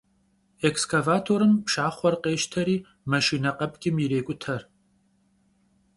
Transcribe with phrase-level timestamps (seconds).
[0.67, 2.77] Ekskavatorım pşşaxhuer khêşteri
[3.09, 4.57] maşşine khepç'ım yirêk'ute.